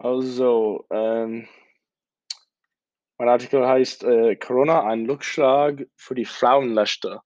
[0.00, 1.48] Also, ähm
[3.18, 7.20] mein Artikel heißt, äh, „Corona ein Rückschlag für die Frauenrechte“.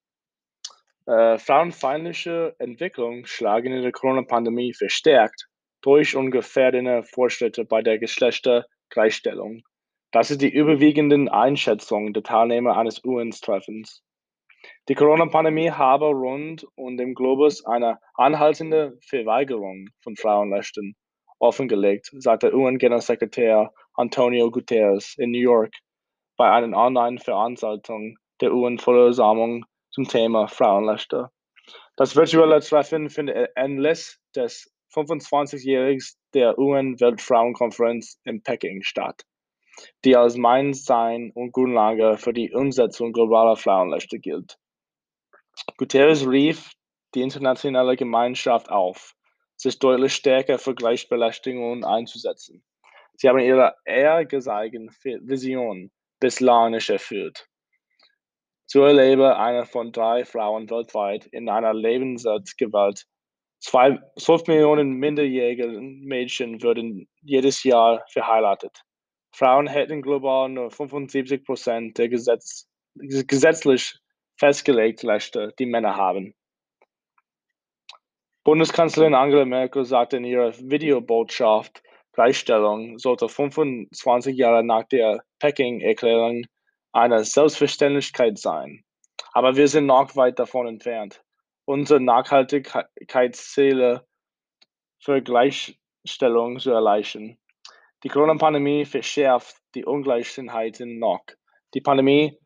[1.06, 5.48] Äh, frauenfeindliche Entwicklungen schlagen in der Corona-Pandemie verstärkt
[5.82, 9.62] durch ungefährdende Fortschritte bei der Geschlechtergleichstellung.
[10.12, 14.02] Das ist die überwiegende Einschätzung der Teilnehmer eines UN-Treffens.
[14.88, 20.96] Die Corona-Pandemie habe rund um den Globus eine anhaltende Verweigerung von Frauenrechten
[21.42, 25.74] offengelegt, sagte UN-Generalsekretär Antonio Guterres in New York
[26.36, 31.30] bei einer Online-Veranstaltung der UN-Vollversammlung zum Thema Frauenrechte.
[31.96, 39.22] Das virtuelle Treffen findet Anlass des 25-Jährigen der UN-Weltfrauenkonferenz in Peking statt,
[40.04, 44.58] die als Meilenstein und Grundlage für die Umsetzung globaler Frauenrechte gilt.
[45.76, 46.72] Guterres rief
[47.14, 49.14] die internationale Gemeinschaft auf,
[49.56, 52.64] sich deutlich stärker für Gleichberechtigung einzusetzen.
[53.16, 57.46] Sie haben ihre ehrgeizigen Vision bislang nicht erfüllt.
[58.66, 63.04] So erlebe eine von drei Frauen weltweit in einer Lebensgewalt.
[63.60, 68.82] Zwei, 12 Millionen minderjährige Mädchen würden jedes Jahr verheiratet.
[69.34, 73.94] Frauen hätten global nur 75 Prozent der Gesetz, gesetzlich
[74.36, 76.34] festgelegten Rechte, die Männer haben.
[78.44, 81.80] Bundeskanzlerin Angela Merkel sagte in ihrer Videobotschaft,
[82.12, 86.46] Gleichstellung sollte 25 Jahre nach der Peking-Erklärung
[86.90, 88.82] eine Selbstverständlichkeit sein.
[89.32, 91.22] Aber wir sind noch weit davon entfernt,
[91.66, 94.04] unsere Nachhaltigkeitsziele
[94.98, 97.38] für Gleichstellung zu erreichen.
[98.02, 101.22] Die Corona-Pandemie verschärft die Ungleichheiten noch.
[101.74, 102.36] Die Pandemie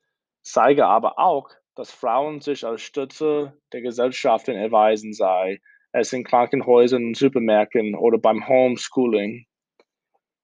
[0.42, 5.62] zeige aber auch, dass Frauen sich als Stütze der Gesellschaften erweisen sei,
[5.96, 9.46] es in Krankenhäusern, Supermärkten oder beim Homeschooling.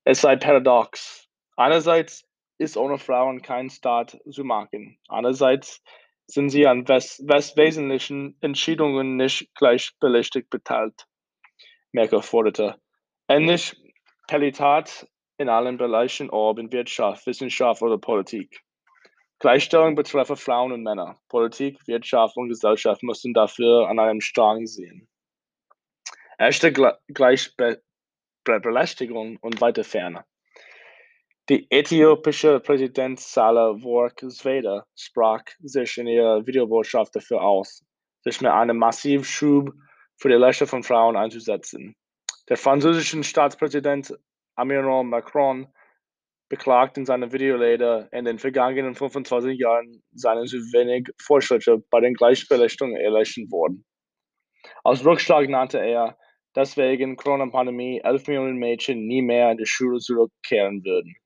[0.05, 1.29] Es sei paradox.
[1.57, 2.25] Einerseits
[2.59, 4.99] ist ohne Frauen kein Staat zu machen.
[5.09, 5.83] Andererseits
[6.27, 11.07] sind sie an wes wes wesentlichen Entscheidungen nicht gleichberechtigt beteiligt.
[11.93, 12.81] Merkel forderte.
[13.29, 13.77] Endlich
[14.29, 18.61] Parität in allen Bereichen, ob in Wirtschaft, Wissenschaft oder Politik.
[19.41, 21.19] Gleichstellung betreffe Frauen und Männer.
[21.29, 25.09] Politik, Wirtschaft und Gesellschaft müssen dafür an einem Strang sehen.
[26.39, 27.83] Echte Gleichberechtigung
[28.45, 30.25] Belästigung und weiter ferne.
[31.49, 37.85] Die äthiopische Präsident Saleh Work Sveda sprach sich in ihrer Videobotschaft dafür aus,
[38.23, 39.73] sich mit einem massiven Schub
[40.17, 41.97] für die Rechte von Frauen einzusetzen.
[42.49, 44.15] Der französische Staatspräsident
[44.57, 45.67] Emmanuel Macron
[46.49, 52.15] beklagt in seiner Videorede, in den vergangenen 25 Jahren seien zu wenig Fortschritte bei den
[52.15, 53.85] Gleichberechtigungen erreicht worden.
[54.85, 56.19] Als Rückschlag nannte er
[56.55, 61.17] deswegen Corona-Pandemie 11 Millionen Mädchen nie mehr in die Schule zurückkehren würden.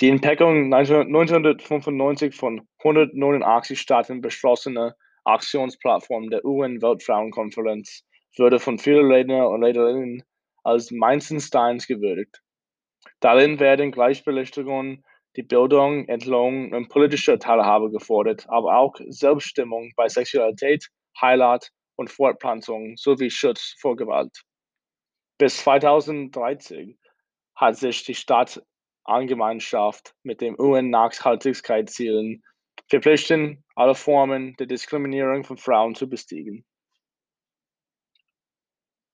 [0.00, 8.04] Die in Peking 1995 von 189 Staaten beschlossene Aktionsplattform der UN-Weltfrauenkonferenz
[8.36, 10.24] wurde von vielen Redner und Rednerinnen
[10.64, 12.42] als Meilensteins gewürdigt.
[13.20, 15.04] Darin werden Gleichberechtigung,
[15.36, 20.88] die Bildung, Entlohnung und politische Teilhabe gefordert, aber auch Selbststimmung bei Sexualität,
[21.20, 24.42] Heirat und Fortpflanzung sowie Schutz vor Gewalt.
[25.38, 26.98] Bis 2013
[27.56, 32.42] hat sich die Staatsgemeinschaft mit den UN-Nachhaltigkeitszielen
[32.88, 36.64] verpflichtet, alle Formen der Diskriminierung von Frauen zu bestiegen.